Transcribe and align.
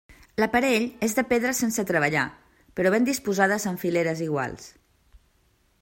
L'aparell 0.43 0.85
és 1.07 1.13
de 1.19 1.23
pedres 1.33 1.59
sense 1.63 1.85
treballar 1.91 2.23
però 2.79 2.93
ben 2.97 3.07
disposades 3.11 3.69
en 3.73 3.79
fileres 3.85 4.25
iguales. 4.31 4.69